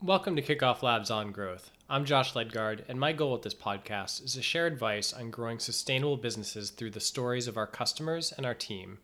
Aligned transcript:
Welcome 0.00 0.36
to 0.36 0.42
Kickoff 0.42 0.84
Labs 0.84 1.10
on 1.10 1.32
Growth. 1.32 1.72
I'm 1.90 2.04
Josh 2.04 2.36
Ledgard, 2.36 2.84
and 2.86 3.00
my 3.00 3.12
goal 3.12 3.32
with 3.32 3.42
this 3.42 3.52
podcast 3.52 4.24
is 4.24 4.34
to 4.34 4.42
share 4.42 4.68
advice 4.68 5.12
on 5.12 5.32
growing 5.32 5.58
sustainable 5.58 6.16
businesses 6.16 6.70
through 6.70 6.92
the 6.92 7.00
stories 7.00 7.48
of 7.48 7.56
our 7.56 7.66
customers 7.66 8.32
and 8.36 8.46
our 8.46 8.54
team. 8.54 8.98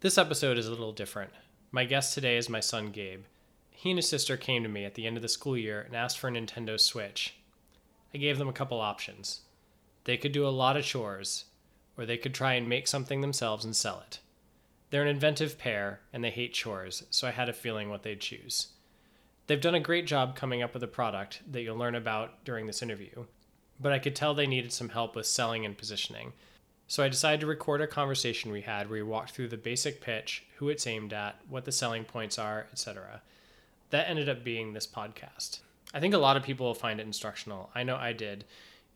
This 0.00 0.18
episode 0.18 0.58
is 0.58 0.66
a 0.66 0.70
little 0.70 0.92
different. 0.92 1.30
My 1.72 1.86
guest 1.86 2.12
today 2.12 2.36
is 2.36 2.50
my 2.50 2.60
son 2.60 2.90
Gabe. 2.90 3.22
He 3.70 3.88
and 3.92 3.98
his 3.98 4.06
sister 4.06 4.36
came 4.36 4.62
to 4.62 4.68
me 4.68 4.84
at 4.84 4.92
the 4.92 5.06
end 5.06 5.16
of 5.16 5.22
the 5.22 5.28
school 5.28 5.56
year 5.56 5.80
and 5.80 5.96
asked 5.96 6.18
for 6.18 6.28
a 6.28 6.32
Nintendo 6.32 6.78
Switch. 6.78 7.36
I 8.12 8.18
gave 8.18 8.36
them 8.36 8.48
a 8.48 8.52
couple 8.52 8.82
options. 8.82 9.40
They 10.04 10.18
could 10.18 10.32
do 10.32 10.46
a 10.46 10.50
lot 10.50 10.76
of 10.76 10.84
chores, 10.84 11.46
or 11.96 12.04
they 12.04 12.18
could 12.18 12.34
try 12.34 12.52
and 12.52 12.68
make 12.68 12.88
something 12.88 13.22
themselves 13.22 13.64
and 13.64 13.74
sell 13.74 14.04
it. 14.06 14.18
They're 14.90 15.00
an 15.00 15.08
inventive 15.08 15.56
pair, 15.56 16.00
and 16.12 16.22
they 16.22 16.30
hate 16.30 16.52
chores, 16.52 17.04
so 17.08 17.26
I 17.26 17.30
had 17.30 17.48
a 17.48 17.54
feeling 17.54 17.88
what 17.88 18.02
they'd 18.02 18.20
choose. 18.20 18.73
They've 19.46 19.60
done 19.60 19.74
a 19.74 19.80
great 19.80 20.06
job 20.06 20.36
coming 20.36 20.62
up 20.62 20.72
with 20.72 20.82
a 20.82 20.88
product 20.88 21.42
that 21.50 21.62
you'll 21.62 21.76
learn 21.76 21.94
about 21.94 22.44
during 22.44 22.66
this 22.66 22.82
interview, 22.82 23.26
but 23.78 23.92
I 23.92 23.98
could 23.98 24.16
tell 24.16 24.32
they 24.32 24.46
needed 24.46 24.72
some 24.72 24.88
help 24.88 25.14
with 25.14 25.26
selling 25.26 25.66
and 25.66 25.76
positioning. 25.76 26.32
So 26.86 27.02
I 27.02 27.08
decided 27.08 27.40
to 27.40 27.46
record 27.46 27.80
a 27.80 27.86
conversation 27.86 28.52
we 28.52 28.62
had 28.62 28.88
where 28.88 29.02
we 29.04 29.10
walked 29.10 29.32
through 29.32 29.48
the 29.48 29.56
basic 29.56 30.00
pitch, 30.00 30.44
who 30.56 30.68
it's 30.68 30.86
aimed 30.86 31.12
at, 31.12 31.36
what 31.48 31.64
the 31.64 31.72
selling 31.72 32.04
points 32.04 32.38
are, 32.38 32.66
etc. 32.72 33.20
That 33.90 34.08
ended 34.08 34.28
up 34.28 34.44
being 34.44 34.72
this 34.72 34.86
podcast. 34.86 35.60
I 35.92 36.00
think 36.00 36.14
a 36.14 36.18
lot 36.18 36.36
of 36.36 36.42
people 36.42 36.66
will 36.66 36.74
find 36.74 36.98
it 36.98 37.06
instructional. 37.06 37.70
I 37.74 37.82
know 37.82 37.96
I 37.96 38.12
did. 38.12 38.44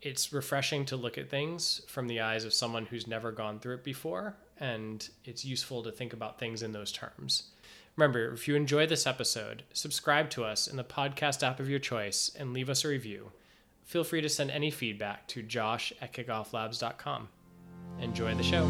It's 0.01 0.33
refreshing 0.33 0.85
to 0.87 0.97
look 0.97 1.19
at 1.19 1.29
things 1.29 1.83
from 1.89 2.09
the 2.09 2.21
eyes 2.21 2.45
of 2.45 2.55
someone 2.55 2.87
who's 2.87 3.07
never 3.07 3.33
gone 3.33 3.59
through 3.59 3.77
it 3.77 3.85
before, 3.85 4.37
and 4.59 5.09
it's 5.25 5.45
useful 5.45 5.83
to 5.83 5.93
think 5.93 6.13
about 6.13 6.39
things 6.39 6.63
in 6.63 6.73
those 6.73 6.93
terms. 6.93 7.45
Remember, 7.99 8.33
if 8.33 8.47
you 8.47 8.55
enjoy 8.55 8.87
this 8.87 9.09
episode, 9.09 9.65
subscribe 9.73 10.31
to 10.31 10.45
us 10.45 10.69
in 10.69 10.77
the 10.77 10.85
podcast 10.85 11.43
app 11.43 11.59
of 11.59 11.69
your 11.69 11.81
choice 11.81 12.31
and 12.39 12.53
leave 12.53 12.71
us 12.71 12.85
a 12.85 12.89
review. 12.89 13.33
Feel 13.83 14.05
free 14.05 14.21
to 14.21 14.29
send 14.29 14.53
any 14.53 14.71
feedback 14.71 15.27
to 15.27 15.43
josh 15.43 15.93
at 16.01 16.13
kickofflabs.com. 16.13 17.29
Enjoy 17.99 18.35
the 18.37 18.45
show. 18.45 18.63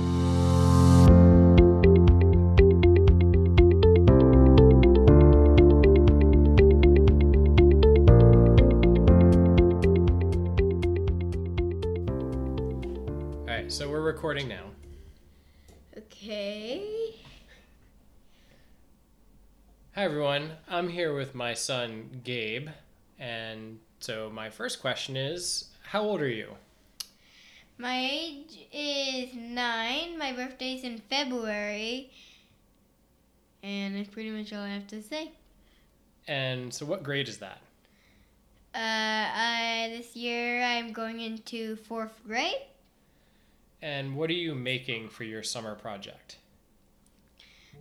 All 13.42 13.46
right, 13.46 13.70
so 13.70 13.90
we're 13.90 14.00
recording 14.00 14.48
now. 14.48 14.70
Okay. 15.98 17.08
Hi, 19.98 20.04
everyone. 20.04 20.52
I'm 20.68 20.88
here 20.88 21.12
with 21.12 21.34
my 21.34 21.54
son, 21.54 22.20
Gabe. 22.22 22.68
And 23.18 23.80
so, 23.98 24.30
my 24.32 24.48
first 24.48 24.80
question 24.80 25.16
is 25.16 25.70
How 25.82 26.02
old 26.02 26.22
are 26.22 26.28
you? 26.28 26.50
My 27.78 28.08
age 28.08 28.68
is 28.72 29.34
nine. 29.34 30.16
My 30.16 30.32
birthday's 30.32 30.84
in 30.84 31.02
February. 31.10 32.12
And 33.64 33.96
that's 33.96 34.08
pretty 34.08 34.30
much 34.30 34.52
all 34.52 34.60
I 34.60 34.68
have 34.68 34.86
to 34.86 35.02
say. 35.02 35.32
And 36.28 36.72
so, 36.72 36.86
what 36.86 37.02
grade 37.02 37.28
is 37.28 37.38
that? 37.38 37.58
Uh, 38.76 38.78
I, 38.78 39.92
this 39.96 40.14
year 40.14 40.62
I'm 40.62 40.92
going 40.92 41.22
into 41.22 41.74
fourth 41.74 42.20
grade. 42.24 42.68
And 43.82 44.14
what 44.14 44.30
are 44.30 44.34
you 44.34 44.54
making 44.54 45.08
for 45.08 45.24
your 45.24 45.42
summer 45.42 45.74
project? 45.74 46.36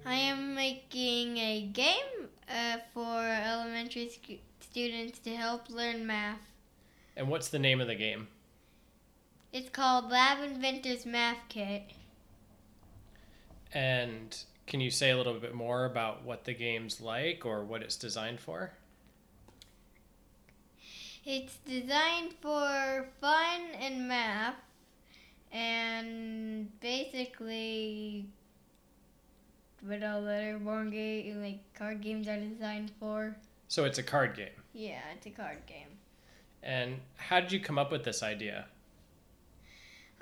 I 0.06 0.16
am 0.16 0.56
making 0.56 1.38
a 1.38 1.62
game 1.74 2.30
uh, 2.50 2.78
for 2.94 3.20
elementary 3.20 4.10
sc- 4.10 4.42
students 4.60 5.20
to 5.20 5.36
help 5.36 5.70
learn 5.70 6.06
math. 6.06 6.40
And 7.16 7.30
what's 7.30 7.50
the 7.50 7.60
name 7.60 7.82
of 7.82 7.88
the 7.88 7.96
game? 7.96 8.28
It's 9.52 9.70
called 9.70 10.10
Lab 10.10 10.44
Inventors 10.44 11.06
Math 11.06 11.40
Kit. 11.50 11.92
And 13.74 14.38
can 14.68 14.82
you 14.82 14.92
say 14.92 15.10
a 15.12 15.18
little 15.18 15.34
bit 15.34 15.56
more 15.56 15.86
about 15.86 16.24
what 16.24 16.46
the 16.46 16.54
game's 16.54 17.02
like 17.02 17.46
or 17.46 17.64
what 17.64 17.82
it's 17.82 17.96
designed 17.96 18.40
for? 18.40 18.72
It's 21.26 21.58
designed 21.66 22.34
for 22.40 23.08
fun 23.20 23.62
and 23.82 24.08
math, 24.08 24.56
and 25.52 26.80
basically, 26.80 28.28
what 29.82 30.04
all 30.04 30.20
other 30.24 30.58
board 30.58 30.92
game 30.92 31.42
like 31.42 31.60
card 31.74 32.02
games 32.02 32.28
are 32.28 32.40
designed 32.40 32.92
for. 33.00 33.36
So, 33.68 33.84
it's 33.86 33.98
a 33.98 34.04
card 34.04 34.36
game. 34.36 34.50
Yeah, 34.74 35.02
it's 35.16 35.26
a 35.26 35.30
card 35.30 35.66
game. 35.68 35.98
And 36.64 37.00
how 37.18 37.40
did 37.40 37.52
you 37.52 37.60
come 37.60 37.78
up 37.78 37.92
with 37.92 38.04
this 38.04 38.24
idea? 38.24 38.66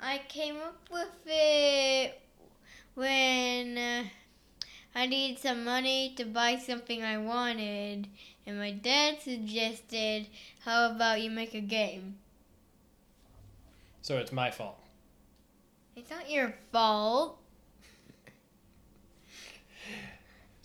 I 0.00 0.20
came 0.28 0.56
up 0.56 0.78
with 0.90 1.08
it 1.26 2.20
when 2.94 3.78
uh, 3.78 4.04
I 4.94 5.06
needed 5.06 5.38
some 5.38 5.64
money 5.64 6.14
to 6.16 6.24
buy 6.24 6.56
something 6.56 7.02
I 7.02 7.18
wanted, 7.18 8.08
and 8.46 8.58
my 8.58 8.72
dad 8.72 9.20
suggested, 9.22 10.26
"How 10.64 10.90
about 10.90 11.22
you 11.22 11.30
make 11.30 11.54
a 11.54 11.60
game?" 11.60 12.16
So, 14.02 14.18
it's 14.18 14.32
my 14.32 14.50
fault. 14.50 14.78
It's 15.96 16.10
not 16.10 16.30
your 16.30 16.54
fault. 16.72 17.38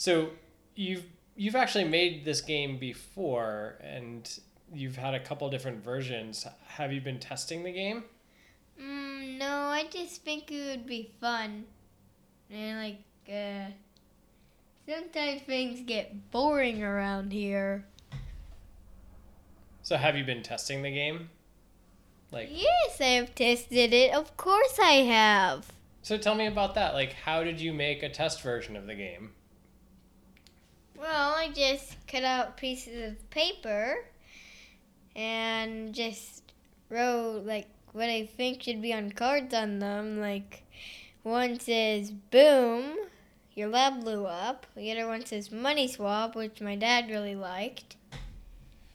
So, 0.02 0.32
you've 0.74 1.06
you've 1.36 1.56
actually 1.56 1.84
made 1.84 2.26
this 2.26 2.42
game 2.42 2.80
before 2.80 3.76
and 3.82 4.28
you've 4.74 4.96
had 4.96 5.14
a 5.14 5.20
couple 5.20 5.48
different 5.52 5.84
versions. 5.84 6.48
Have 6.70 6.92
you 6.92 7.02
been 7.02 7.20
testing 7.20 7.62
the 7.62 7.72
game? 7.72 8.06
Mm, 8.82 9.38
no, 9.38 9.48
I 9.48 9.86
just 9.92 10.24
think 10.24 10.52
it 10.52 10.72
would 10.72 10.88
be 10.88 11.12
fun. 11.22 11.66
And 12.50 12.80
like, 12.80 12.98
uh, 13.32 13.70
sometimes 14.90 15.44
things 15.44 15.82
get 15.86 16.32
boring 16.32 16.82
around 16.82 17.32
here. 17.32 17.86
So 19.84 19.98
have 19.98 20.18
you 20.18 20.24
been 20.24 20.42
testing 20.42 20.82
the 20.82 20.92
game? 20.92 21.30
Like 22.32 22.50
Yes, 22.52 23.00
I 23.00 23.04
have 23.04 23.36
tested 23.36 23.94
it. 23.94 24.16
Of 24.16 24.36
course 24.36 24.80
I 24.82 25.04
have. 25.04 25.72
So 26.02 26.18
tell 26.18 26.34
me 26.34 26.48
about 26.48 26.74
that. 26.74 26.96
Like 26.96 27.14
how 27.14 27.44
did 27.44 27.62
you 27.62 27.72
make 27.72 28.02
a 28.02 28.10
test 28.10 28.42
version 28.42 28.76
of 28.76 28.88
the 28.88 28.96
game? 28.96 29.34
Well, 31.02 31.34
I 31.34 31.50
just 31.50 31.96
cut 32.06 32.24
out 32.24 32.58
pieces 32.58 33.12
of 33.12 33.30
paper 33.32 34.06
and 35.16 35.96
just 35.96 36.54
wrote 36.90 37.42
like 37.44 37.68
what 37.92 38.08
I 38.08 38.28
think 38.28 38.62
should 38.62 38.84
be 38.84 38.94
on 38.94 39.12
cards 39.12 39.52
on 39.56 39.80
them. 39.80 40.20
Like 40.20 40.64
one 41.24 41.60
says 41.60 42.12
boom, 42.12 42.98
your 43.56 43.70
lab 43.70 44.02
blew 44.02 44.28
up. 44.28 44.68
The 44.76 44.92
other 44.92 45.08
one 45.08 45.26
says 45.26 45.52
money 45.52 45.88
swap, 45.88 46.36
which 46.36 46.62
my 46.62 46.76
dad 46.76 47.10
really 47.10 47.36
liked. 47.36 47.96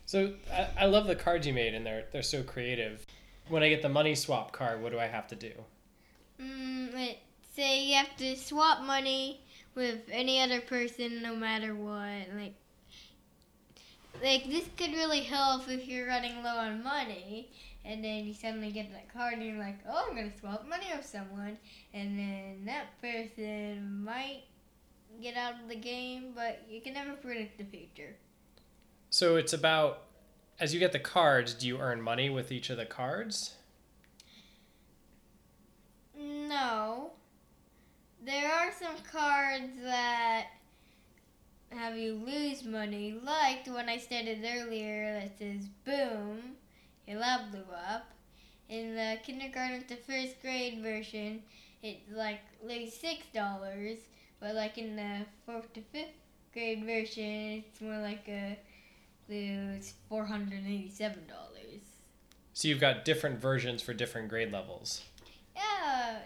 So 0.05 0.35
I, 0.53 0.69
I 0.83 0.87
love 0.87 1.09
the 1.09 1.17
cards 1.17 1.45
you 1.45 1.53
made 1.53 1.75
and 1.75 1.85
they're 1.85 2.05
they're 2.13 2.23
so 2.23 2.45
creative. 2.45 3.05
When 3.49 3.65
I 3.65 3.69
get 3.69 3.83
the 3.83 3.89
money 3.89 4.15
swap 4.15 4.53
card, 4.53 4.81
what 4.81 4.93
do 4.93 5.01
I 5.01 5.07
have 5.07 5.27
to 5.27 5.35
do? 5.35 5.51
Mm, 6.41 6.95
let's 6.95 7.19
say 7.57 7.83
you 7.83 7.97
have 7.97 8.17
to 8.19 8.37
swap 8.37 8.83
money 8.85 9.41
with 9.77 10.01
any 10.11 10.41
other 10.41 10.61
person, 10.61 11.23
no 11.23 11.37
matter 11.37 11.75
what. 11.75 12.35
Like, 12.35 12.55
like 14.23 14.49
this 14.49 14.65
could 14.77 14.93
really 14.93 15.21
help 15.21 15.69
if 15.69 15.87
you're 15.87 16.09
running 16.09 16.43
low 16.43 16.57
on 16.57 16.83
money, 16.83 17.51
and 17.85 18.03
then 18.03 18.25
you 18.25 18.35
suddenly 18.35 18.73
get 18.73 18.91
that 18.93 19.13
card, 19.13 19.35
and 19.35 19.45
you're 19.45 19.59
like, 19.59 19.79
"Oh, 19.89 20.07
I'm 20.09 20.17
gonna 20.17 20.37
swap 20.37 20.67
money 20.67 20.87
with 20.97 21.07
someone," 21.07 21.59
and 21.95 22.19
then 22.19 22.65
that 22.65 23.01
person 23.01 24.03
might 24.03 24.43
get 25.23 25.37
out 25.37 25.61
of 25.63 25.69
the 25.69 25.77
game, 25.77 26.33
but 26.35 26.63
you 26.69 26.81
can 26.81 26.95
never 26.95 27.13
predict 27.13 27.59
the 27.59 27.65
future. 27.65 28.17
So 29.11 29.37
it's 29.37 29.53
about 29.53 30.07
as 30.59 30.73
you 30.73 30.81
get 30.81 30.93
the 30.93 30.99
cards, 30.99 31.55
do 31.55 31.67
you 31.67 31.79
earn 31.79 32.01
money 32.01 32.31
with 32.31 32.51
each 32.51 32.71
of 32.71 32.77
the 32.77 32.87
cards? 32.87 33.57
No. 36.19 37.13
There 38.27 38.53
are 38.53 38.73
some 38.73 38.97
cards 39.09 39.73
that 39.85 40.49
have 41.71 41.97
you 41.97 42.15
lose 42.15 42.65
money, 42.65 43.15
like 43.25 43.65
the 43.65 43.71
one 43.71 43.89
I 43.89 43.99
stated 43.99 44.45
earlier 44.45 45.21
that 45.21 45.39
says 45.39 45.69
boom, 45.85 46.57
your 47.07 47.21
lab 47.21 47.53
blew 47.53 47.61
up. 47.89 48.11
In 48.69 48.97
the 48.97 49.19
kindergarten 49.25 49.85
to 49.85 49.95
first 49.95 50.43
grade 50.43 50.81
version, 50.83 51.41
it's 51.85 52.11
like 52.11 52.41
lose 52.65 52.95
six 52.95 53.23
dollars, 53.33 53.99
but 54.41 54.57
like 54.57 54.77
in 54.77 54.97
the 54.97 55.21
fourth 55.45 55.73
to 55.75 55.81
fifth 55.93 56.09
grade 56.53 56.85
version, 56.85 57.63
it's 57.65 57.81
more 57.81 57.99
like 57.99 58.27
a 58.27 58.59
lose 59.29 59.95
four 60.09 60.27
hundred 60.27 60.67
eighty-seven 60.67 61.29
dollars. 61.29 61.83
So 62.55 62.67
you've 62.67 62.81
got 62.81 63.05
different 63.05 63.41
versions 63.41 63.83
for 63.83 63.95
different 63.95 64.29
grade 64.29 64.51
levels. 64.51 65.03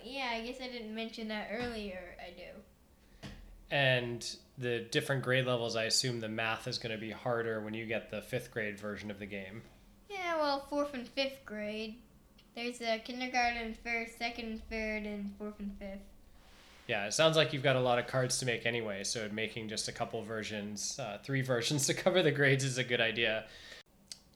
Yeah, 0.04 0.32
yeah. 0.32 0.38
I 0.38 0.46
guess 0.46 0.60
I 0.62 0.68
didn't 0.68 0.94
mention 0.94 1.28
that 1.28 1.48
earlier. 1.52 2.16
I 2.20 2.30
do. 2.30 3.28
And 3.70 4.26
the 4.58 4.80
different 4.90 5.22
grade 5.22 5.46
levels, 5.46 5.76
I 5.76 5.84
assume 5.84 6.20
the 6.20 6.28
math 6.28 6.66
is 6.66 6.78
going 6.78 6.92
to 6.92 7.00
be 7.00 7.10
harder 7.10 7.60
when 7.60 7.72
you 7.74 7.86
get 7.86 8.10
the 8.10 8.20
fifth 8.20 8.50
grade 8.50 8.78
version 8.78 9.10
of 9.10 9.18
the 9.18 9.26
game. 9.26 9.62
Yeah, 10.08 10.36
well, 10.36 10.66
fourth 10.68 10.92
and 10.94 11.08
fifth 11.08 11.44
grade. 11.44 11.96
There's 12.56 12.80
a 12.80 12.98
kindergarten, 12.98 13.76
first, 13.84 14.18
second, 14.18 14.60
third, 14.68 15.04
and 15.04 15.32
fourth 15.38 15.58
and 15.60 15.72
fifth. 15.78 16.00
Yeah, 16.88 17.06
it 17.06 17.14
sounds 17.14 17.36
like 17.36 17.52
you've 17.52 17.62
got 17.62 17.76
a 17.76 17.80
lot 17.80 18.00
of 18.00 18.08
cards 18.08 18.38
to 18.38 18.46
make 18.46 18.66
anyway, 18.66 19.04
so 19.04 19.28
making 19.32 19.68
just 19.68 19.86
a 19.86 19.92
couple 19.92 20.20
versions, 20.22 20.98
uh, 20.98 21.18
three 21.22 21.40
versions 21.42 21.86
to 21.86 21.94
cover 21.94 22.22
the 22.22 22.32
grades 22.32 22.64
is 22.64 22.78
a 22.78 22.84
good 22.84 23.00
idea. 23.00 23.44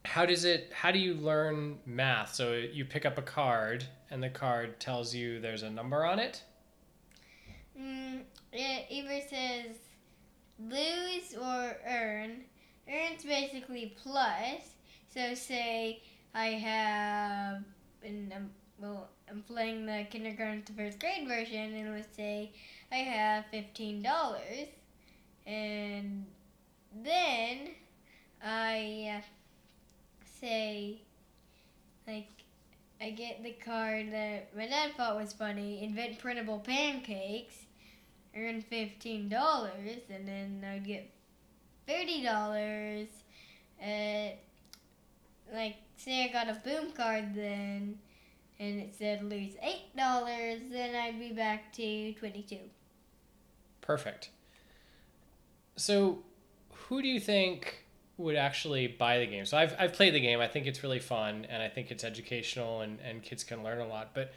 How 0.05 0.25
does 0.25 0.45
it? 0.45 0.71
How 0.73 0.93
do 0.93 0.99
you 0.99 1.15
learn 1.15 1.79
math? 1.87 2.35
So 2.35 2.53
you 2.53 2.85
pick 2.85 3.05
up 3.05 3.19
a 3.19 3.23
card, 3.23 3.85
and 4.15 4.23
the 4.23 4.31
card 4.31 4.79
tells 4.79 5.13
you 5.13 5.41
there's 5.41 5.65
a 5.65 5.71
number 5.71 6.05
on 6.05 6.21
it. 6.21 6.45
Mm, 7.77 8.21
it 8.53 8.87
either 8.89 9.21
says 9.29 9.77
lose 10.61 11.35
or 11.37 11.77
earn. 11.85 12.45
Earn's 12.89 13.25
basically 13.25 13.97
plus. 14.01 14.77
So 15.13 15.35
say 15.35 16.01
I 16.33 16.47
have, 16.47 17.65
and 18.05 18.33
I'm, 18.33 18.51
well, 18.79 19.09
I'm 19.29 19.43
playing 19.43 19.85
the 19.85 20.07
kindergarten 20.09 20.63
to 20.63 20.73
first 20.75 21.01
grade 21.01 21.27
version, 21.27 21.75
and 21.75 21.93
let's 21.93 22.15
say 22.15 22.53
I 22.93 22.99
have 22.99 23.47
fifteen 23.51 24.01
dollars, 24.01 24.69
and 25.45 26.25
then 27.03 27.71
I 28.45 29.19
uh, 29.19 29.23
say, 30.41 31.01
like, 32.07 32.29
I 33.05 33.11
get 33.11 33.45
the 33.45 33.53
card 33.53 34.13
that 34.13 34.57
my 34.57 34.67
dad 34.67 34.93
thought 34.97 35.17
was 35.17 35.35
funny, 35.35 35.83
invent 35.83 36.19
printable 36.19 36.61
pancakes, 36.61 37.55
earn 38.35 38.63
fifteen 38.63 39.29
dollars, 39.29 40.01
and 40.09 40.27
then 40.27 40.65
I'd 40.67 40.87
get 40.87 41.11
thirty 41.87 42.23
dollars. 42.23 43.09
At 43.79 44.39
like, 45.53 45.77
say 45.97 46.25
I 46.25 46.33
got 46.33 46.49
a 46.49 46.59
boom 46.65 46.93
card 46.93 47.35
then, 47.35 47.99
and 48.59 48.81
it 48.81 48.95
said 48.99 49.23
lose 49.23 49.55
eight 49.63 49.95
dollars, 49.95 50.61
then 50.71 50.95
I'd 50.95 51.19
be 51.19 51.33
back 51.33 51.75
to 51.75 52.13
twenty-two. 52.15 52.71
Perfect. 53.83 54.31
So, 55.77 56.23
who 56.73 57.03
do 57.03 57.09
you 57.09 57.21
think 57.21 57.84
would 58.17 58.37
actually 58.37 58.87
buy 58.87 59.19
the 59.19 59.27
game? 59.27 59.47
So, 59.47 59.57
I've, 59.57 59.75
I've 59.79 59.93
played 59.93 60.15
the 60.15 60.21
game. 60.21 60.41
I 60.41 60.49
think 60.49 60.67
it's 60.67 60.83
really 60.83 61.01
fun 61.01 61.47
and 61.49 61.63
I 61.63 61.69
think 61.69 61.91
it's 61.91 62.05
educational 62.05 62.81
and, 62.81 62.99
and 63.01 63.23
kids 63.23 63.45
can 63.45 63.63
learn 63.63 63.81
a 63.81 63.87
lot. 63.87 64.11
But 64.15 64.33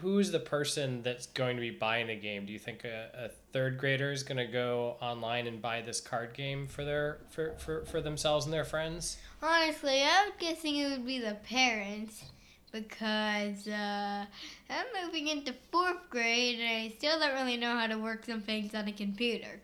who's 0.00 0.30
the 0.30 0.40
person 0.40 1.02
that's 1.02 1.26
going 1.26 1.56
to 1.56 1.60
be 1.60 1.70
buying 1.70 2.08
the 2.08 2.16
game? 2.16 2.46
Do 2.46 2.52
you 2.52 2.58
think 2.58 2.84
a, 2.84 3.10
a 3.14 3.28
third 3.52 3.78
grader 3.78 4.12
is 4.12 4.22
going 4.22 4.38
to 4.38 4.46
go 4.46 4.96
online 5.00 5.46
and 5.46 5.60
buy 5.60 5.80
this 5.80 6.00
card 6.00 6.34
game 6.34 6.66
for 6.66 6.84
their 6.84 7.18
for, 7.30 7.54
for, 7.58 7.84
for 7.86 8.00
themselves 8.00 8.44
and 8.44 8.52
their 8.52 8.64
friends? 8.64 9.18
Honestly, 9.42 10.02
I'm 10.02 10.32
guessing 10.38 10.76
it 10.76 10.90
would 10.90 11.06
be 11.06 11.18
the 11.18 11.36
parents 11.48 12.24
because 12.72 13.66
uh, 13.66 14.26
I'm 14.68 14.86
moving 15.04 15.28
into 15.28 15.54
fourth 15.72 16.10
grade 16.10 16.60
and 16.60 16.68
I 16.68 16.94
still 16.96 17.18
don't 17.18 17.34
really 17.34 17.56
know 17.56 17.76
how 17.76 17.86
to 17.86 17.96
work 17.96 18.26
some 18.26 18.42
things 18.42 18.74
on 18.74 18.88
a 18.88 18.92
computer. 18.92 19.60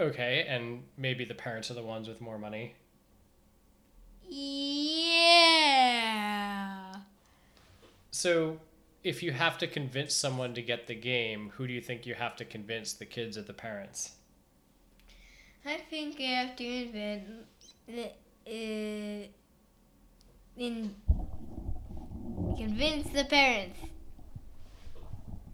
Okay, 0.00 0.46
and 0.48 0.82
maybe 0.96 1.26
the 1.26 1.34
parents 1.34 1.70
are 1.70 1.74
the 1.74 1.82
ones 1.82 2.08
with 2.08 2.22
more 2.22 2.38
money. 2.38 2.74
Yeah. 4.26 5.20
So, 8.10 8.60
if 9.04 9.22
you 9.22 9.32
have 9.32 9.58
to 9.58 9.66
convince 9.66 10.14
someone 10.14 10.54
to 10.54 10.62
get 10.62 10.86
the 10.86 10.94
game, 10.94 11.52
who 11.54 11.66
do 11.66 11.74
you 11.74 11.82
think 11.82 12.06
you 12.06 12.14
have 12.14 12.34
to 12.36 12.46
convince, 12.46 12.94
the 12.94 13.04
kids 13.04 13.36
or 13.36 13.42
the 13.42 13.52
parents? 13.52 14.12
I 15.66 15.76
think 15.90 16.18
I 16.18 16.22
have 16.22 16.56
to 16.56 16.64
invent 16.64 17.24
the, 17.86 18.12
uh, 18.46 19.26
in 20.56 20.94
convince 22.56 23.10
the 23.10 23.24
parents. 23.24 23.80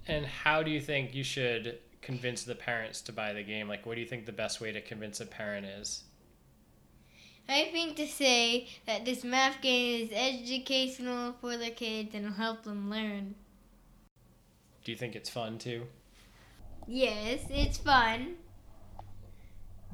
And 0.07 0.25
how 0.25 0.63
do 0.63 0.71
you 0.71 0.81
think 0.81 1.17
you 1.17 1.25
should 1.25 1.81
convince 2.07 2.45
the 2.45 2.55
parents 2.55 3.03
to 3.03 3.13
buy 3.13 3.33
the 3.33 3.43
game? 3.43 3.69
Like, 3.69 3.85
what 3.85 3.97
do 3.97 4.01
you 4.01 4.07
think 4.07 4.27
the 4.27 4.33
best 4.33 4.61
way 4.61 4.71
to 4.71 4.81
convince 4.81 5.21
a 5.21 5.27
parent 5.27 5.67
is? 5.67 6.05
I 7.49 7.65
think 7.73 7.97
to 7.97 8.07
say 8.07 8.69
that 8.87 9.05
this 9.05 9.25
math 9.25 9.61
game 9.61 10.05
is 10.05 10.11
educational 10.13 11.35
for 11.41 11.57
their 11.57 11.71
kids 11.71 12.15
and 12.15 12.27
will 12.27 12.33
help 12.33 12.63
them 12.63 12.89
learn. 12.89 13.35
Do 14.85 14.93
you 14.93 14.97
think 14.97 15.17
it's 15.17 15.29
fun 15.29 15.59
too? 15.59 15.87
Yes, 16.87 17.41
it's 17.51 17.79
fun. 17.79 18.37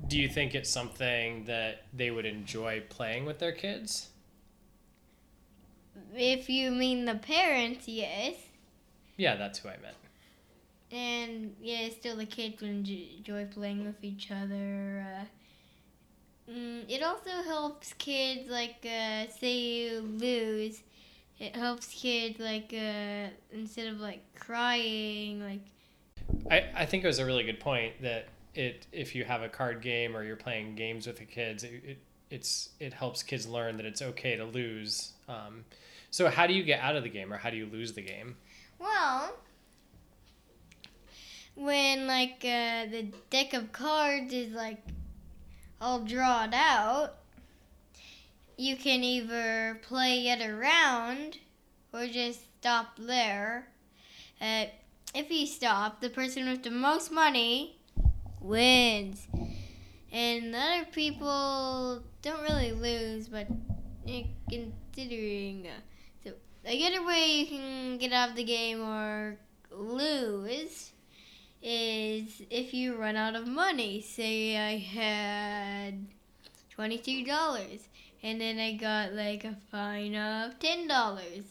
Do 0.07 0.19
you 0.19 0.29
think 0.29 0.55
it's 0.55 0.71
something 0.71 1.45
that 1.45 1.85
they 1.95 2.11
would 2.11 2.27
enjoy 2.27 2.83
playing 2.91 3.25
with 3.25 3.39
their 3.39 3.53
kids? 3.53 4.11
If 6.15 6.51
you 6.51 6.71
mean 6.71 7.07
the 7.07 7.15
parents, 7.15 7.89
yes. 7.89 8.35
Yeah, 9.17 9.37
that's 9.37 9.61
who 9.61 9.69
I 9.69 9.77
meant. 9.79 9.97
And 10.93 11.57
yeah, 11.61 11.89
still 11.89 12.17
the 12.17 12.27
kids 12.27 12.61
would 12.61 12.71
enjoy 12.71 13.47
playing 13.47 13.87
with 13.87 14.05
each 14.05 14.31
other. 14.31 15.07
Uh, 15.09 16.53
mm, 16.53 16.85
it 16.87 17.03
also 17.03 17.31
helps 17.47 17.95
kids, 17.95 18.51
like, 18.51 18.85
uh, 18.85 19.27
say 19.29 19.57
you 19.59 20.01
lose, 20.01 20.83
it 21.39 21.57
helps 21.57 21.87
kids, 21.87 22.39
like, 22.39 22.75
uh, 22.77 23.29
instead 23.53 23.87
of, 23.87 24.01
like, 24.01 24.21
crying, 24.39 25.43
like, 25.43 25.63
I, 26.51 26.83
I 26.83 26.87
think 26.87 27.05
it 27.05 27.07
was 27.07 27.19
a 27.19 27.25
really 27.27 27.45
good 27.45 27.61
point 27.61 27.95
that 28.03 28.29
it 28.55 28.87
if 28.93 29.15
you 29.15 29.25
have 29.25 29.43
a 29.43 29.49
card 29.49 29.81
game 29.81 30.17
or 30.17 30.25
you're 30.25 30.37
playing 30.37 30.75
games 30.75 31.07
with 31.07 31.17
the 31.19 31.25
kids, 31.25 31.65
it, 31.65 31.83
it 31.85 31.99
it's 32.31 32.71
it 32.81 32.93
helps 32.93 33.23
kids 33.23 33.47
learn 33.47 33.77
that 33.77 33.87
it's 33.87 34.03
okay 34.03 34.37
to 34.37 34.45
lose. 34.45 35.13
Um, 35.29 35.65
so 36.11 36.29
how 36.29 36.47
do 36.47 36.55
you 36.55 36.63
get 36.63 36.81
out 36.81 36.97
of 36.97 37.03
the 37.03 37.09
game 37.09 37.33
or 37.33 37.37
how 37.37 37.51
do 37.51 37.57
you 37.57 37.67
lose 37.67 37.93
the 37.93 38.03
game? 38.03 38.37
Well, 38.79 39.35
when 41.55 42.07
like 42.07 42.45
uh, 42.45 42.87
the 42.87 43.09
deck 43.31 43.53
of 43.53 43.73
cards 43.73 44.33
is 44.33 44.53
like 44.53 44.79
all 45.81 46.01
drawn 46.01 46.55
out, 46.55 47.17
you 48.57 48.77
can 48.77 49.03
either 49.03 49.81
play 49.83 50.29
it 50.29 50.41
around 50.49 51.39
or 51.93 52.07
just 52.07 52.41
stop 52.59 52.97
there. 52.99 53.69
Uh, 54.41 54.67
if 55.15 55.31
you 55.31 55.47
stop, 55.47 56.01
the 56.01 56.09
person 56.09 56.49
with 56.49 56.63
the 56.63 56.71
most 56.71 57.13
money 57.13 57.77
wins. 58.41 59.27
And 60.13 60.53
the 60.53 60.59
other 60.59 60.85
people 60.93 62.03
don't 62.23 62.43
really 62.43 62.73
lose, 62.73 63.29
but 63.29 63.47
considering. 64.49 65.67
Uh, 65.67 65.81
so, 66.23 66.33
the 66.65 66.87
other 66.87 67.05
way 67.05 67.27
you 67.27 67.47
can 67.47 67.99
get 67.99 68.13
out 68.13 68.31
of 68.31 68.37
the 68.37 68.45
game 68.45 68.81
or 68.83 69.37
lose 69.71 70.92
is 71.63 72.43
if 72.51 72.75
you 72.75 72.97
run 72.97 73.17
out 73.17 73.35
of 73.35 73.47
money. 73.47 74.01
Say 74.01 74.57
I 74.57 74.79
had 74.79 76.07
$22 76.77 77.81
and 78.23 78.41
then 78.41 78.59
I 78.59 78.73
got 78.73 79.13
like 79.13 79.45
a 79.45 79.57
fine 79.71 80.15
of 80.15 80.59
$10 80.59 81.43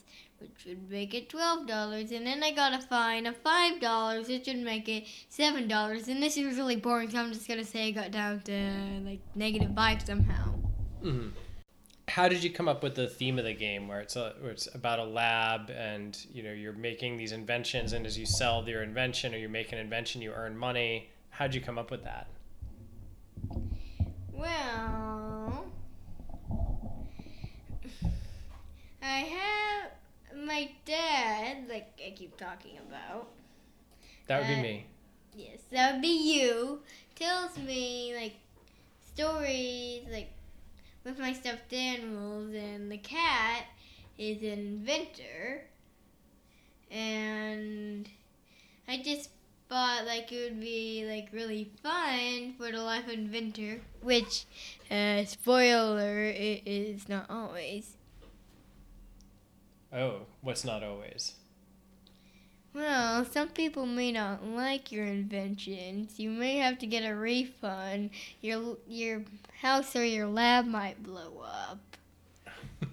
which 0.42 0.66
would 0.66 0.90
make 0.90 1.14
it 1.14 1.30
twelve 1.30 1.68
dollars, 1.68 2.12
and 2.12 2.26
then 2.26 2.44
I 2.44 2.52
got 2.52 2.74
a 2.74 2.82
fine 2.82 3.28
of 3.28 3.38
five 3.38 3.80
dollars, 3.80 4.28
which 4.28 4.48
would 4.48 4.58
make 4.58 4.90
it 4.90 5.06
seven 5.30 5.68
dollars. 5.68 6.08
And 6.08 6.22
this 6.22 6.36
is 6.36 6.58
really 6.58 6.76
boring, 6.76 7.12
so 7.12 7.20
I'm 7.20 7.32
just 7.32 7.48
gonna 7.48 7.64
say 7.64 7.88
I 7.88 7.92
got 7.92 8.12
down 8.12 8.42
to 8.42 8.72
like 9.06 9.20
negative 9.36 9.72
five 9.76 10.02
somehow. 10.02 10.56
Mm-hmm. 11.04 11.30
How 12.16 12.28
did 12.28 12.44
you 12.44 12.50
come 12.52 12.68
up 12.68 12.84
with 12.84 12.96
the 12.96 13.08
theme 13.08 13.40
of 13.40 13.46
the 13.46 13.54
game, 13.54 13.88
where 13.88 14.02
it's 14.02 14.18
a, 14.18 14.34
where 14.42 14.52
it's 14.52 14.68
about 14.76 15.00
a 15.00 15.06
lab, 15.06 15.70
and 15.70 16.18
you 16.34 16.44
know 16.44 16.52
you're 16.52 16.74
making 16.74 17.16
these 17.16 17.32
inventions, 17.32 17.94
and 17.94 18.06
as 18.06 18.18
you 18.20 18.26
sell 18.26 18.68
your 18.68 18.84
invention 18.84 19.34
or 19.34 19.38
you 19.38 19.48
make 19.48 19.72
an 19.72 19.78
invention, 19.78 20.22
you 20.22 20.34
earn 20.34 20.58
money. 20.58 21.10
How 21.30 21.48
did 21.48 21.56
you 21.56 21.62
come 21.62 21.78
up 21.78 21.90
with 21.90 22.04
that? 22.04 22.28
Well, 24.34 25.66
I 29.02 29.20
have 29.20 29.92
my 30.36 30.70
dad, 30.84 31.70
like 31.70 31.98
I 32.06 32.12
keep 32.12 32.36
talking 32.36 32.78
about. 32.90 33.30
That 34.28 34.42
would 34.42 34.52
Uh, 34.52 34.56
be 34.56 34.62
me. 34.62 34.86
Yes, 35.34 35.60
that 35.72 35.94
would 35.94 36.02
be 36.02 36.34
you. 36.34 36.82
Tells 37.16 37.58
me 37.58 38.14
like 38.16 38.34
stories 39.16 40.04
like 40.12 40.34
with 41.04 41.20
my 41.20 41.34
stuffed 41.34 41.74
animals, 41.74 42.54
and 42.54 42.92
the 42.92 42.98
cat 42.98 43.66
is 44.18 44.42
an 44.42 44.60
inventor. 44.60 45.66
And 46.90 48.10
I 48.88 48.98
just 48.98 49.30
thought 49.70 50.06
like 50.06 50.32
it 50.32 50.52
would 50.52 50.60
be 50.60 51.06
like 51.08 51.30
really 51.32 51.72
fun 51.82 52.54
for 52.58 52.72
the 52.72 52.84
life 52.84 53.06
of 53.06 53.14
inventor, 53.14 53.82
which, 54.02 54.46
uh, 54.90 55.24
spoiler, 55.26 56.24
it 56.24 56.64
is 56.66 57.08
not 57.08 57.30
always. 57.30 57.96
Oh, 59.94 60.28
what's 60.42 60.64
not 60.64 60.84
always? 60.84 61.36
Well, 62.74 63.26
some 63.26 63.50
people 63.50 63.86
may 63.86 64.12
not 64.14 64.46
like 64.46 64.92
your 64.92 65.06
inventions. 65.06 66.20
You 66.20 66.30
may 66.30 66.58
have 66.58 66.80
to 66.80 66.86
get 66.86 67.02
a 67.02 67.14
refund. 67.14 68.12
Your 68.40 68.78
your 68.88 69.24
house 69.60 69.96
or 69.96 70.06
your 70.06 70.28
lab 70.28 70.66
might 70.66 71.04
blow 71.04 71.44
up. 71.46 71.80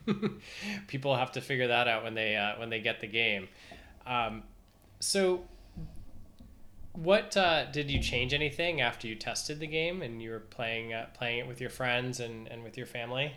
people 0.88 1.16
have 1.16 1.32
to 1.32 1.40
figure 1.40 1.68
that 1.68 1.86
out 1.86 2.02
when 2.02 2.14
they 2.14 2.34
uh, 2.34 2.58
when 2.58 2.70
they 2.70 2.80
get 2.80 3.00
the 3.00 3.06
game. 3.06 3.48
Um, 4.04 4.42
so, 4.98 5.44
what 6.92 7.36
uh, 7.36 7.70
did 7.70 7.90
you 7.90 8.00
change 8.00 8.34
anything 8.34 8.80
after 8.80 9.06
you 9.06 9.14
tested 9.14 9.60
the 9.60 9.66
game 9.66 10.02
and 10.02 10.20
you 10.20 10.30
were 10.30 10.40
playing 10.40 10.92
uh, 10.92 11.06
playing 11.14 11.38
it 11.38 11.46
with 11.46 11.60
your 11.60 11.70
friends 11.70 12.18
and, 12.18 12.48
and 12.48 12.64
with 12.64 12.76
your 12.76 12.86
family? 12.86 13.34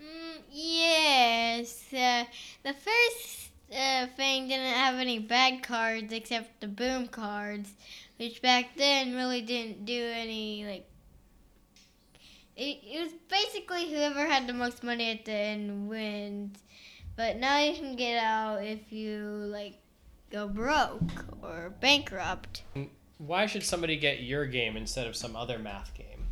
Mm, 0.00 0.42
yes. 0.50 1.84
Uh, 1.92 2.24
the 2.64 2.72
first 2.72 3.47
uh, 3.72 4.06
thing 4.16 4.48
didn't 4.48 4.72
have 4.72 4.96
any 4.96 5.18
bad 5.18 5.62
cards 5.62 6.12
except 6.12 6.60
the 6.60 6.68
boom 6.68 7.06
cards, 7.06 7.72
which 8.18 8.40
back 8.42 8.76
then 8.76 9.14
really 9.14 9.42
didn't 9.42 9.84
do 9.84 10.10
any 10.14 10.64
like. 10.64 10.84
It, 12.56 12.78
it 12.82 13.02
was 13.04 13.12
basically 13.30 13.88
whoever 13.90 14.26
had 14.26 14.46
the 14.46 14.52
most 14.52 14.82
money 14.82 15.10
at 15.12 15.24
the 15.24 15.32
end 15.32 15.88
wins, 15.88 16.58
but 17.14 17.36
now 17.36 17.60
you 17.60 17.74
can 17.74 17.94
get 17.94 18.22
out 18.22 18.64
if 18.64 18.92
you 18.92 19.20
like 19.24 19.78
go 20.30 20.48
broke 20.48 21.02
or 21.42 21.72
bankrupt. 21.80 22.62
Why 23.18 23.46
should 23.46 23.64
somebody 23.64 23.96
get 23.96 24.22
your 24.22 24.46
game 24.46 24.76
instead 24.76 25.06
of 25.06 25.14
some 25.16 25.36
other 25.36 25.58
math 25.58 25.92
game? 25.94 26.26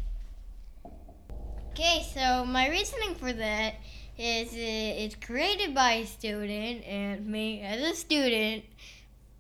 Okay, 1.70 2.06
so 2.14 2.44
my 2.44 2.68
reasoning 2.70 3.14
for 3.16 3.32
that 3.32 3.74
is 4.18 4.50
it's 4.54 5.14
created 5.14 5.75
by 5.75 5.92
a 5.92 6.06
student, 6.06 6.85
and 6.87 7.26
me 7.26 7.61
as 7.61 7.80
a 7.80 7.94
student 7.94 8.64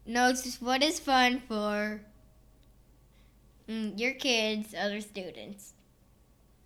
knows 0.04 0.56
what 0.60 0.82
is 0.82 1.00
fun 1.00 1.42
for 1.48 2.00
mm, 3.68 3.98
your 3.98 4.12
kids, 4.12 4.74
other 4.78 5.00
students. 5.00 5.72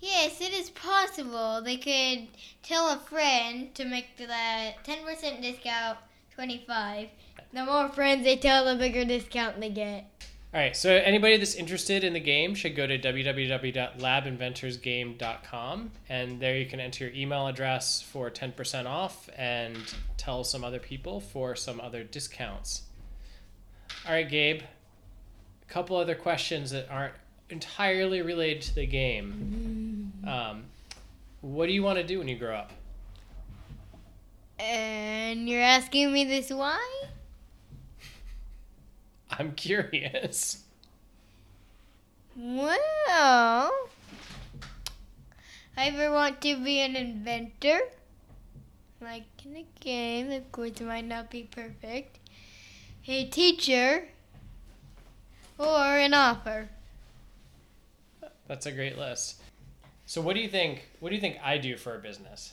Yes, 0.00 0.40
it 0.40 0.52
is 0.52 0.70
possible. 0.70 1.62
They 1.62 1.76
could 1.76 2.26
tell 2.64 2.88
a 2.88 2.98
friend 2.98 3.72
to 3.76 3.84
make 3.84 4.16
that 4.16 4.84
10% 4.84 5.40
discount 5.40 5.98
25. 6.34 7.10
The 7.52 7.64
more 7.64 7.88
friends 7.90 8.24
they 8.24 8.38
tell, 8.38 8.64
the 8.64 8.74
bigger 8.74 9.04
discount 9.04 9.60
they 9.60 9.70
get. 9.70 10.10
All 10.52 10.60
right, 10.60 10.76
so 10.76 10.90
anybody 10.90 11.36
that's 11.36 11.54
interested 11.54 12.02
in 12.02 12.12
the 12.12 12.18
game 12.18 12.56
should 12.56 12.74
go 12.74 12.88
to 12.88 12.98
www.labinventorsgame.com 12.98 15.90
and 16.08 16.40
there 16.40 16.56
you 16.56 16.66
can 16.66 16.80
enter 16.80 17.04
your 17.04 17.14
email 17.14 17.46
address 17.46 18.02
for 18.02 18.32
10% 18.32 18.86
off 18.86 19.30
and 19.36 19.94
tell 20.16 20.42
some 20.42 20.64
other 20.64 20.80
people 20.80 21.20
for 21.20 21.54
some 21.54 21.80
other 21.80 22.02
discounts. 22.02 22.82
All 24.06 24.12
right, 24.12 24.28
Gabe, 24.28 24.62
a 24.62 25.72
couple 25.72 25.96
other 25.96 26.14
questions 26.14 26.70
that 26.70 26.88
aren't 26.90 27.14
entirely 27.50 28.22
related 28.22 28.62
to 28.62 28.74
the 28.74 28.86
game. 28.86 30.12
Um, 30.26 30.64
what 31.40 31.66
do 31.66 31.72
you 31.72 31.82
want 31.82 31.98
to 31.98 32.04
do 32.04 32.18
when 32.18 32.28
you 32.28 32.36
grow 32.36 32.56
up? 32.56 32.72
And 34.58 35.48
you're 35.48 35.62
asking 35.62 36.12
me 36.12 36.24
this 36.24 36.50
why? 36.50 37.04
I'm 39.30 39.52
curious. 39.52 40.62
Well, 42.36 43.70
I 45.76 45.86
ever 45.88 46.10
want 46.12 46.40
to 46.42 46.62
be 46.62 46.80
an 46.80 46.96
inventor. 46.96 47.80
Like 49.00 49.24
in 49.44 49.56
a 49.56 49.66
game, 49.80 50.30
of 50.32 50.50
course, 50.52 50.80
it 50.80 50.84
might 50.84 51.04
not 51.04 51.30
be 51.30 51.44
perfect. 51.44 52.18
A 53.08 53.24
teacher. 53.26 54.08
Or 55.58 55.96
an 55.96 56.12
author. 56.12 56.68
That's 58.48 58.66
a 58.66 58.72
great 58.72 58.98
list. 58.98 59.40
So 60.06 60.20
what 60.20 60.34
do 60.34 60.40
you 60.40 60.48
think 60.48 60.88
what 61.00 61.10
do 61.10 61.14
you 61.14 61.20
think 61.20 61.38
I 61.42 61.58
do 61.58 61.76
for 61.76 61.94
a 61.94 61.98
business? 61.98 62.52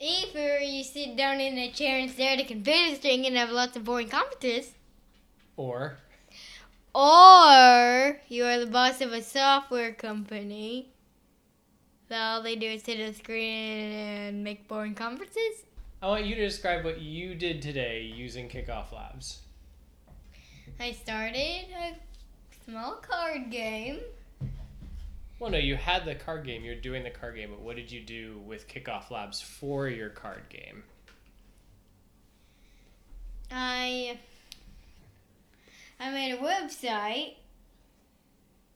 Either 0.00 0.60
you 0.60 0.82
sit 0.82 1.16
down 1.16 1.40
in 1.40 1.58
a 1.58 1.70
chair 1.70 1.98
and 1.98 2.10
stare 2.10 2.32
at 2.32 2.40
a 2.40 2.44
computer 2.44 2.96
screen 2.96 3.26
and 3.26 3.36
have 3.36 3.50
lots 3.50 3.76
of 3.76 3.84
boring 3.84 4.08
conferences. 4.08 4.72
Or 5.56 5.98
Or 6.94 8.20
you 8.28 8.44
are 8.46 8.58
the 8.58 8.66
boss 8.66 9.02
of 9.02 9.12
a 9.12 9.22
software 9.22 9.92
company. 9.92 10.92
So 12.08 12.16
all 12.16 12.42
they 12.42 12.56
do 12.56 12.66
is 12.66 12.82
sit 12.82 12.98
at 12.98 13.10
a 13.10 13.14
screen 13.14 13.92
and 13.92 14.42
make 14.42 14.66
boring 14.66 14.94
conferences. 14.94 15.64
I 16.02 16.08
want 16.08 16.24
you 16.24 16.34
to 16.34 16.40
describe 16.40 16.82
what 16.82 17.02
you 17.02 17.34
did 17.34 17.60
today 17.60 18.00
using 18.02 18.48
Kickoff 18.48 18.90
Labs. 18.90 19.40
I 20.78 20.92
started 20.92 21.36
a 21.36 21.94
small 22.64 22.94
card 22.94 23.50
game. 23.50 24.00
Well, 25.38 25.50
no, 25.50 25.58
you 25.58 25.76
had 25.76 26.06
the 26.06 26.14
card 26.14 26.46
game. 26.46 26.64
You're 26.64 26.74
doing 26.74 27.04
the 27.04 27.10
card 27.10 27.36
game, 27.36 27.50
but 27.50 27.60
what 27.60 27.76
did 27.76 27.92
you 27.92 28.00
do 28.00 28.40
with 28.46 28.66
Kickoff 28.66 29.10
Labs 29.10 29.42
for 29.42 29.88
your 29.88 30.08
card 30.08 30.44
game? 30.48 30.84
I 33.50 34.18
I 35.98 36.10
made 36.10 36.32
a 36.32 36.38
website 36.38 37.34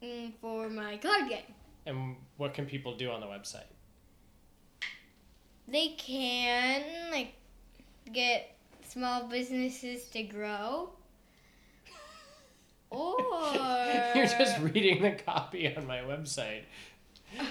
mm, 0.03 0.31
for 0.41 0.69
my 0.69 0.97
card 0.97 1.29
game. 1.29 1.55
And 1.87 2.17
what 2.37 2.53
can 2.53 2.67
people 2.67 2.95
do 2.95 3.09
on 3.09 3.19
the 3.19 3.27
website? 3.27 3.63
They 5.67 5.89
can 5.89 6.83
like 7.11 7.33
get 8.11 8.55
small 8.87 9.27
businesses 9.27 10.05
to 10.09 10.23
grow. 10.23 10.89
Or 12.91 13.17
You're 14.15 14.25
just 14.27 14.59
reading 14.59 15.01
the 15.01 15.11
copy 15.11 15.75
on 15.75 15.85
my 15.87 15.99
website. 15.99 16.63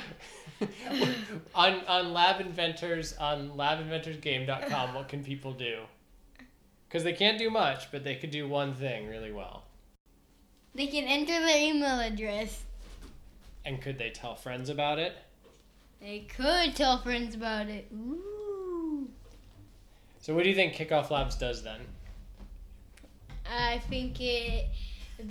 on 1.54 1.84
on 1.86 2.12
Lab 2.12 2.40
Inventors 2.40 3.12
on 3.18 3.50
labinventorsgame.com, 3.50 4.94
what 4.94 5.08
can 5.08 5.22
people 5.24 5.52
do? 5.52 5.80
Because 6.88 7.04
they 7.04 7.12
can't 7.12 7.38
do 7.38 7.50
much, 7.50 7.90
but 7.90 8.04
they 8.04 8.14
could 8.14 8.30
do 8.30 8.48
one 8.48 8.74
thing 8.74 9.08
really 9.08 9.32
well. 9.32 9.64
they 10.74 10.86
can 10.86 11.04
enter 11.04 11.38
their 11.40 11.58
email 11.58 12.00
address. 12.00 12.62
And 13.64 13.80
could 13.80 13.98
they 13.98 14.10
tell 14.10 14.34
friends 14.36 14.68
about 14.68 14.98
it? 14.98 15.14
They 16.04 16.26
could 16.36 16.76
tell 16.76 16.98
friends 16.98 17.34
about 17.34 17.68
it. 17.68 17.88
Ooh. 17.90 19.08
So, 20.20 20.34
what 20.34 20.44
do 20.44 20.50
you 20.50 20.54
think 20.54 20.74
Kickoff 20.74 21.08
Labs 21.08 21.34
does 21.34 21.62
then? 21.62 21.80
I 23.50 23.78
think 23.88 24.20
it 24.20 24.66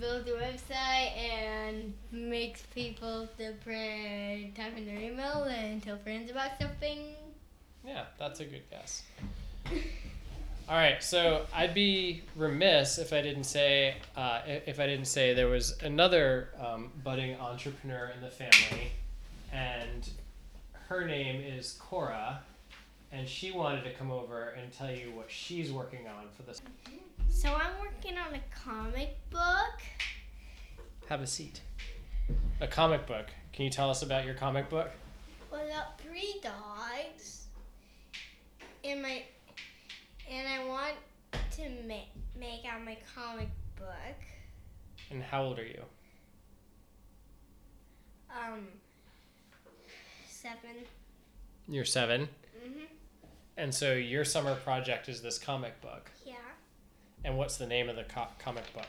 builds 0.00 0.28
a 0.28 0.32
website 0.32 1.16
and 1.16 1.94
makes 2.10 2.62
people 2.74 3.28
to 3.38 3.52
print, 3.62 4.56
type 4.56 4.76
in 4.76 4.86
their 4.86 4.98
email 4.98 5.44
and 5.44 5.80
tell 5.80 5.96
friends 5.98 6.28
about 6.32 6.50
something. 6.60 6.98
Yeah, 7.86 8.06
that's 8.18 8.40
a 8.40 8.44
good 8.44 8.68
guess. 8.68 9.04
All 10.68 10.76
right, 10.76 11.00
so 11.00 11.46
I'd 11.54 11.74
be 11.74 12.22
remiss 12.34 12.98
if 12.98 13.12
I 13.12 13.22
didn't 13.22 13.44
say 13.44 13.94
uh, 14.16 14.40
if 14.46 14.80
I 14.80 14.86
didn't 14.88 15.06
say 15.06 15.34
there 15.34 15.46
was 15.46 15.80
another 15.84 16.48
um, 16.60 16.90
budding 17.04 17.38
entrepreneur 17.38 18.10
in 18.16 18.20
the 18.20 18.30
family, 18.30 18.90
and 19.52 20.10
her 20.88 21.06
name 21.06 21.42
is 21.42 21.72
Cora, 21.72 22.40
and 23.12 23.28
she 23.28 23.52
wanted 23.52 23.84
to 23.84 23.92
come 23.94 24.10
over 24.10 24.50
and 24.50 24.72
tell 24.72 24.90
you 24.90 25.12
what 25.14 25.30
she's 25.30 25.72
working 25.72 26.06
on 26.06 26.28
for 26.36 26.42
this. 26.42 26.60
So 27.28 27.48
I'm 27.54 27.72
working 27.80 28.18
on 28.18 28.34
a 28.34 28.40
comic 28.54 29.16
book. 29.30 29.82
Have 31.08 31.20
a 31.22 31.26
seat. 31.26 31.60
a 32.60 32.66
comic 32.66 33.06
book. 33.06 33.26
Can 33.52 33.64
you 33.64 33.70
tell 33.70 33.90
us 33.90 34.02
about 34.02 34.24
your 34.24 34.34
comic 34.34 34.68
book? 34.68 34.90
Well, 35.50 35.62
I 35.64 35.68
got 35.68 36.00
three 36.00 36.40
dogs, 36.42 37.46
and 38.82 39.02
my 39.02 39.22
and 40.30 40.48
I 40.48 40.66
want 40.66 40.94
to 41.52 41.62
make 41.86 42.08
make 42.38 42.64
out 42.66 42.84
my 42.84 42.96
comic 43.14 43.48
book. 43.76 44.16
And 45.10 45.22
how 45.22 45.44
old 45.44 45.58
are 45.58 45.66
you? 45.66 45.82
Um, 48.30 48.66
seven. 50.44 50.76
You're 51.66 51.86
seven. 51.86 52.28
Mhm. 52.62 52.86
And 53.56 53.74
so 53.74 53.94
your 53.94 54.24
summer 54.26 54.54
project 54.56 55.08
is 55.08 55.22
this 55.22 55.38
comic 55.38 55.80
book. 55.80 56.10
Yeah. 56.26 56.34
And 57.24 57.38
what's 57.38 57.56
the 57.56 57.66
name 57.66 57.88
of 57.88 57.96
the 57.96 58.04
co- 58.04 58.28
comic 58.38 58.70
book? 58.74 58.86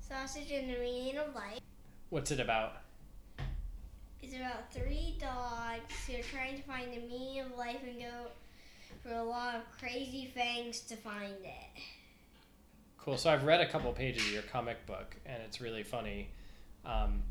Sausage 0.00 0.50
and 0.50 0.68
the 0.68 0.78
Meaning 0.80 1.18
of 1.18 1.32
Life. 1.34 1.60
What's 2.10 2.32
it 2.32 2.40
about? 2.40 2.82
It's 4.20 4.34
about 4.34 4.72
three 4.72 5.16
dogs 5.20 5.94
who 6.06 6.16
are 6.18 6.22
trying 6.22 6.56
to 6.56 6.62
find 6.62 6.92
the 6.92 6.98
meaning 6.98 7.40
of 7.40 7.56
life 7.56 7.80
and 7.84 8.00
go 8.00 8.30
for 9.02 9.14
a 9.14 9.22
lot 9.22 9.54
of 9.54 9.62
crazy 9.78 10.26
things 10.34 10.80
to 10.80 10.96
find 10.96 11.36
it. 11.44 11.82
Cool. 12.98 13.16
So 13.16 13.30
I've 13.30 13.44
read 13.44 13.60
a 13.60 13.68
couple 13.68 13.92
pages 13.92 14.24
of 14.26 14.32
your 14.32 14.42
comic 14.42 14.84
book, 14.86 15.16
and 15.24 15.40
it's 15.42 15.60
really 15.60 15.82
funny. 15.84 16.30
Um, 16.84 17.22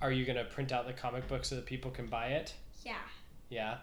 are 0.00 0.12
you 0.12 0.24
gonna 0.24 0.44
print 0.44 0.72
out 0.72 0.86
the 0.86 0.92
comic 0.92 1.26
book 1.28 1.44
so 1.44 1.56
that 1.56 1.66
people 1.66 1.90
can 1.90 2.06
buy 2.06 2.28
it? 2.28 2.54
Yeah. 2.84 2.96
Yeah. 3.48 3.76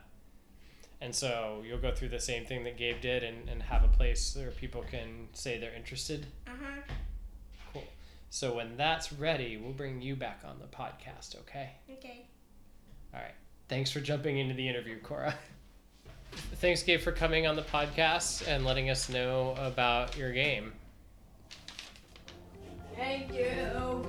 And 1.02 1.14
so 1.14 1.62
you'll 1.68 1.80
go 1.80 1.94
through 1.94 2.10
the 2.10 2.20
same 2.20 2.46
thing 2.46 2.64
that 2.64 2.78
Gabe 2.78 3.02
did, 3.02 3.24
and, 3.24 3.50
and 3.50 3.62
have 3.64 3.84
a 3.84 3.88
place 3.90 4.36
where 4.36 4.52
people 4.52 4.84
can 4.90 5.28
say 5.34 5.60
they're 5.60 5.74
interested. 5.74 6.26
Uh 6.48 6.52
huh. 6.62 6.94
Cool. 7.74 7.84
So 8.30 8.56
when 8.56 8.78
that's 8.78 9.12
ready, 9.12 9.58
we'll 9.58 9.74
bring 9.74 10.02
you 10.02 10.16
back 10.16 10.42
on 10.46 10.58
the 10.60 10.68
podcast. 10.68 11.36
Okay. 11.42 11.72
Okay. 11.92 12.26
All 13.14 13.20
right. 13.20 13.36
Thanks 13.68 13.92
for 13.92 14.00
jumping 14.00 14.38
into 14.38 14.54
the 14.54 14.68
interview, 14.68 15.00
Cora. 15.00 15.36
Thanks, 16.56 16.84
Gabe, 16.84 17.00
for 17.00 17.12
coming 17.12 17.48
on 17.48 17.56
the 17.56 17.62
podcast 17.62 18.48
and 18.48 18.66
letting 18.66 18.90
us 18.90 19.10
know 19.10 19.56
about 19.58 20.18
your 20.18 20.32
game. 20.32 20.74
Thank 22.96 23.34
you. 23.34 24.06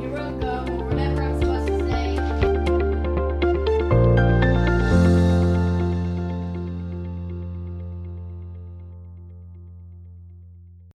You're 0.00 0.12
welcome. 0.12 0.97